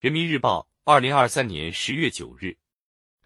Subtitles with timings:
[0.00, 2.56] 人民日报，二零二三年十月九日，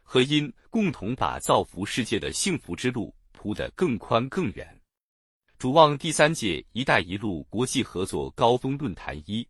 [0.02, 4.76] 和因共同把造福世界的幸福之路铺得更宽更远。
[5.56, 9.46] 主望第三届“一带一路”国际合作高峰论坛一，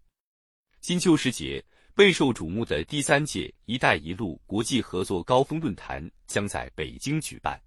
[0.82, 1.64] 金秋时节，
[1.95, 7.59] 备受瞩目的第三届“一带一路”国际合作高峰论坛将在北京举办。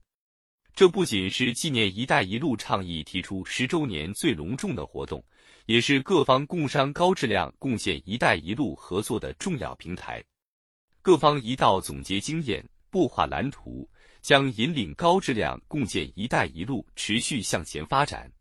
[0.75, 5.25] 这不仅是纪念“一带一路”倡议提出十周年最隆重的活动。
[5.67, 10.23] 也是各方共商高质量共建“一带一路”合作的重要平台。
[11.01, 13.85] 各方一道总结经验，擘画蓝图，
[14.21, 18.31] 将引领高质量共建“一带一路”持续向前发展。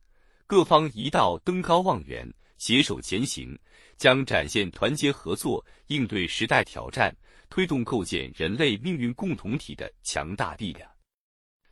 [0.46, 3.58] 各方一道登高望远，携手前行，
[3.96, 7.12] 将展现团结合作、应对时代挑战、
[7.50, 10.88] 推动构建人类命运共同体的强大力量。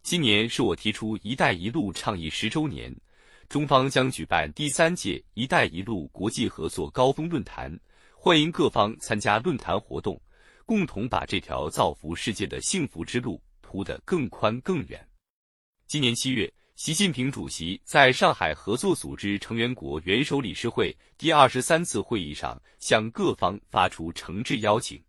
[0.03, 2.93] 今年是我提出“一带一路”倡议十周年。
[3.49, 7.79] 中方将举办第三届“一带一路”国际合作高峰论坛，
[8.15, 10.21] 欢迎各方参加论坛活动，
[10.65, 15.07] 共同把这条造福世界的幸福之路铺得更宽更远。
[15.87, 25.01] 今年七月，习近平主席在上海合作组织成员国元首理事会第二十三次会议上向各方发出诚挚邀请，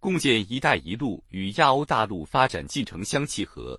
[0.00, 3.78] 共建“一带一路”与亚欧大陆发展进程相契合。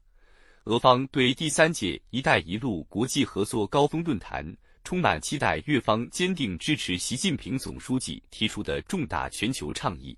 [0.69, 4.45] 俄方对第三届“一带一路”国际合作高峰论坛
[4.83, 10.15] 充满期待，越方坚定支持习近平总书记提出的重大全球倡议，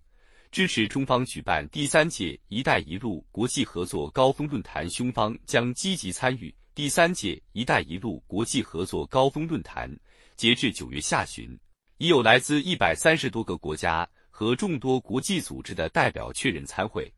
[0.51, 4.85] 支持中方举办第三届“一带一路”国际合作高峰论坛。
[4.89, 9.89] 中方将积极参与第三届“一带一路”国际合作高峰论坛。
[10.35, 11.57] 截至九月下旬，
[11.97, 17.09] 已有来自一百三十多个国家和众多国际组织的代表确认参会，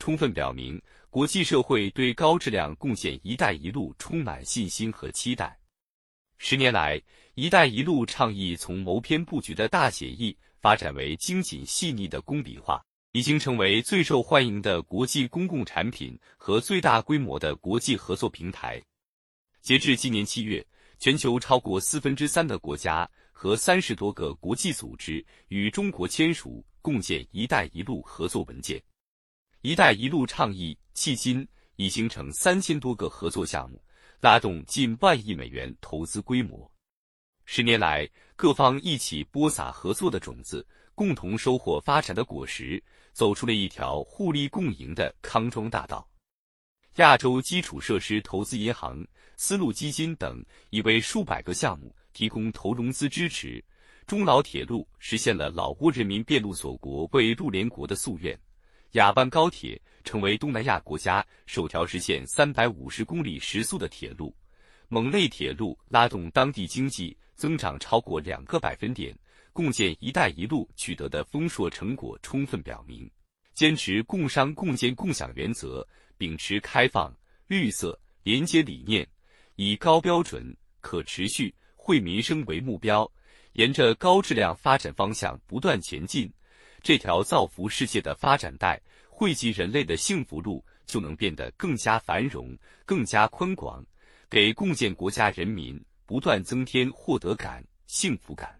[0.00, 0.82] 充分表明。
[1.10, 5.58] 国际社会对高质量共建“一带一路”充满信心和期待。
[6.38, 7.02] 十年来
[7.34, 12.80] ，“一带一路”倡议从谋篇布局的大写意发展为精谨细腻的工笔画，
[13.10, 18.80] 已经成为最受欢迎的国际公共产品和最大规模的国际合作平台。
[19.60, 20.64] 截至今年七月，
[21.00, 28.80] 全球超过四分之三的国家和三十多个国际组织与中国签署共建“一带一路”合作文件。
[29.62, 33.82] “一带一路”倡议迄今已形成三千多个合作项目，
[34.20, 36.70] 拉动近万亿美元投资规模。
[37.46, 38.06] 十年来，
[38.36, 42.84] 各方一起播撒合作的种子，共同收获发展的果实，
[43.14, 46.06] 走出了一条互利共赢的康庄大道。
[46.96, 49.02] 亚洲基础设施投资银行、
[49.38, 53.64] 丝路基金等已为数百个项目提供投融资支持。
[54.06, 58.38] 中老铁路实现了老挝人民遍路祖国为陆联国的夙愿。
[58.92, 64.34] 雅万高铁成为东南亚国家首条实现三百五十公里时速的铁路，
[64.88, 69.16] 蒙内铁路拉动当地经济增长超过两个百分点。
[69.52, 73.08] 共建“一带一路”取得的丰硕成果充分表明，
[73.52, 75.86] 坚持共商共建共享原则，
[76.16, 77.12] 秉持开放、
[77.48, 79.06] 绿色、廉洁理念，
[79.56, 83.10] 以高标准、可持续、惠民生为目标，
[83.54, 86.32] 沿着高质量发展方向不断前进。
[86.82, 93.84] 这条造福世界的发展带，惠及人类的幸福路，就能变得更加繁荣、更加宽广，
[94.28, 98.58] 给共建国家人民不断增添获得感、幸福感。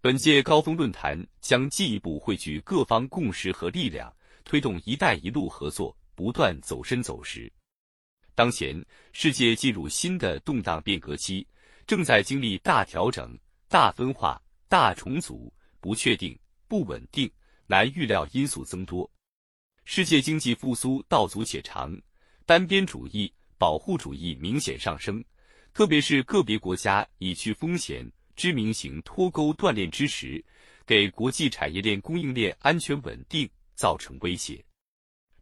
[0.00, 4.12] 本届高峰论坛将进一步汇聚各方共识和力量，
[4.44, 7.52] 推动“一带一路”合作不断走深走实。
[8.34, 11.46] 当前，世界进入新的动荡变革期，
[11.86, 13.38] 正在经历大调整、
[13.68, 16.36] 大分化、大重组、不确定。
[16.72, 17.30] 不稳定、
[17.66, 19.10] 难预料因素增多，
[19.84, 21.94] 世界经济复苏道阻且长，
[22.46, 25.22] 单边主义、保护主义明显上升，
[25.74, 30.42] 特别是个别国家以去风险、知名型脱钩断链之时，
[30.86, 34.64] 给国际产业链供应链安全稳定造成威胁。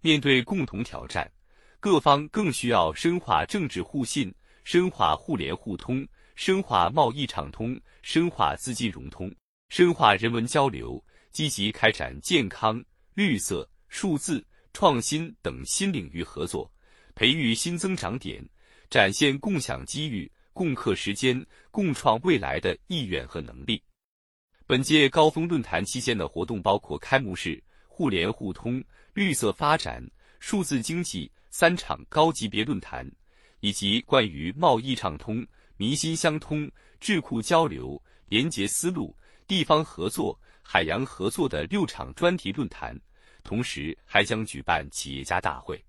[0.01, 1.31] 面对共同挑战，
[1.79, 6.05] 各方更需要深化政治互信，深化互联互通，
[6.35, 9.33] 深化贸易畅通，深化资金融通，
[9.69, 11.01] 深化人文交流。
[11.33, 12.83] 积极开展健康、
[13.15, 16.71] 绿色、数字、创新等新领域合作，
[17.15, 18.45] 培育新增长点，
[18.89, 23.83] 展现共享机遇、共克时艰、共创未来的意愿和能力。
[24.67, 28.83] 本届高峰论坛期间的活动包括开幕式、互联互通、
[29.15, 30.05] 绿色发展、
[30.39, 33.09] 数字经济三场高级别论坛，
[33.61, 39.17] 以及关于贸易畅通、民心相通、智库交流、廉洁思路、
[39.47, 40.39] 地方合作。
[40.73, 42.97] 海洋合作的六场专题论坛，
[43.43, 45.85] 同时还将举办企业家大会。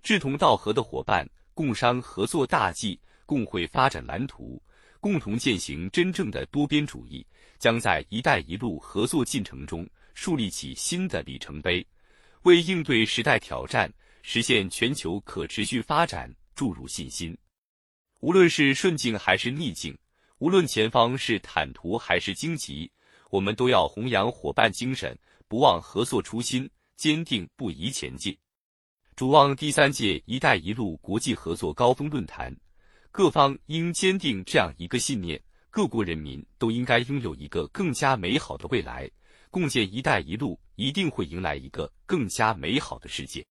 [0.00, 4.62] 志同道合的伙伴共商合作大计，共绘发展蓝图，
[5.00, 7.26] 共同践行真正的多边主义，
[7.58, 11.84] 将在“一带一路”合作进程中树立起新的里程碑，
[12.42, 13.92] 为应对时代挑战、
[14.22, 17.36] 实现全球可持续发展注入信心。
[18.20, 19.98] 无论是顺境还是逆境，
[20.38, 22.88] 无论前方是坦途还是荆棘，
[23.30, 25.18] 我们都要弘扬伙伴精神，
[25.48, 28.36] 不忘合作初心，坚定不移前进。
[29.14, 32.54] 主望第三届“一带一路”国际合作高峰论坛，
[33.10, 39.10] 各方应坚定这样一个信念：各国人民都应该拥有一个更加美好的未来，
[39.50, 43.46] 共建“一带一路”一定会迎来一个更加美好的世界。